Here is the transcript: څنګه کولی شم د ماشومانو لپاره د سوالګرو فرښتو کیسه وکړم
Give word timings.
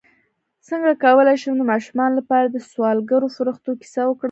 څنګه 0.67 0.91
کولی 1.03 1.35
شم 1.41 1.53
د 1.57 1.63
ماشومانو 1.71 2.17
لپاره 2.19 2.45
د 2.49 2.57
سوالګرو 2.71 3.33
فرښتو 3.35 3.71
کیسه 3.81 4.01
وکړم 4.05 4.19